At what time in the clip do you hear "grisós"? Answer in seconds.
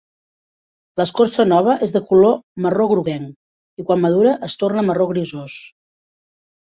5.13-5.59